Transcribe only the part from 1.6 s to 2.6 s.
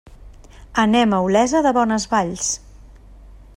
de Bonesvalls.